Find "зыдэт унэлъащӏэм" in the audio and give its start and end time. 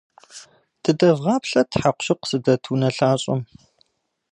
2.29-3.41